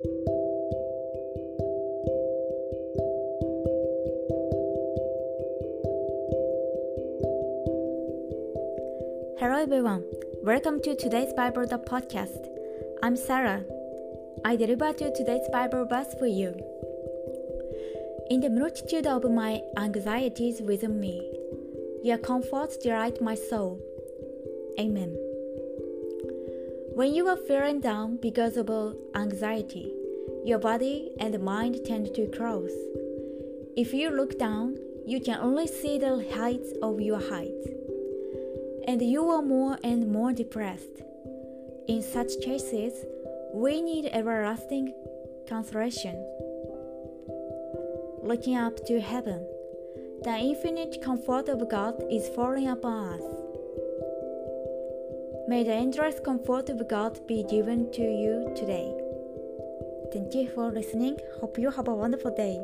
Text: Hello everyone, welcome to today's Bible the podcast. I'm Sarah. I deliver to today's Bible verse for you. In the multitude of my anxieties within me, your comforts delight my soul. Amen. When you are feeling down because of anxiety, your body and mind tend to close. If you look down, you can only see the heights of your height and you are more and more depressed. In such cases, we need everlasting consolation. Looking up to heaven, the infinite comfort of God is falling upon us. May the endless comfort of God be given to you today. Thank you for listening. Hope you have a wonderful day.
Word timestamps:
Hello 0.00 0.14
everyone, 9.60 10.04
welcome 10.44 10.80
to 10.82 10.94
today's 10.94 11.32
Bible 11.32 11.66
the 11.66 11.78
podcast. 11.78 12.46
I'm 13.02 13.16
Sarah. 13.16 13.64
I 14.44 14.54
deliver 14.54 14.92
to 14.92 15.12
today's 15.12 15.48
Bible 15.50 15.84
verse 15.84 16.14
for 16.16 16.28
you. 16.28 16.54
In 18.30 18.38
the 18.38 18.50
multitude 18.50 19.08
of 19.08 19.28
my 19.28 19.62
anxieties 19.76 20.62
within 20.62 21.00
me, 21.00 21.28
your 22.04 22.18
comforts 22.18 22.76
delight 22.76 23.20
my 23.20 23.34
soul. 23.34 23.80
Amen. 24.78 25.27
When 26.98 27.14
you 27.14 27.28
are 27.28 27.36
feeling 27.36 27.78
down 27.78 28.16
because 28.20 28.56
of 28.56 28.68
anxiety, 29.14 29.94
your 30.44 30.58
body 30.58 31.12
and 31.20 31.38
mind 31.38 31.78
tend 31.84 32.12
to 32.16 32.26
close. 32.26 32.72
If 33.76 33.94
you 33.94 34.10
look 34.10 34.36
down, 34.36 34.76
you 35.06 35.20
can 35.20 35.38
only 35.38 35.68
see 35.68 36.00
the 36.00 36.28
heights 36.34 36.72
of 36.82 37.00
your 37.00 37.20
height 37.20 37.62
and 38.88 39.00
you 39.00 39.30
are 39.30 39.42
more 39.42 39.78
and 39.84 40.10
more 40.10 40.32
depressed. 40.32 41.04
In 41.86 42.02
such 42.02 42.32
cases, 42.42 43.04
we 43.54 43.80
need 43.80 44.06
everlasting 44.06 44.92
consolation. 45.48 46.16
Looking 48.24 48.56
up 48.56 48.84
to 48.86 49.00
heaven, 49.00 49.46
the 50.24 50.36
infinite 50.36 51.00
comfort 51.00 51.48
of 51.48 51.68
God 51.70 52.02
is 52.10 52.28
falling 52.30 52.66
upon 52.66 53.20
us. 53.20 53.47
May 55.48 55.64
the 55.64 55.72
endless 55.72 56.20
comfort 56.20 56.68
of 56.68 56.86
God 56.88 57.26
be 57.26 57.42
given 57.42 57.90
to 57.92 58.02
you 58.02 58.52
today. 58.54 58.92
Thank 60.12 60.34
you 60.34 60.50
for 60.50 60.70
listening. 60.70 61.16
Hope 61.40 61.56
you 61.56 61.70
have 61.70 61.88
a 61.88 61.94
wonderful 61.94 62.34
day. 62.34 62.60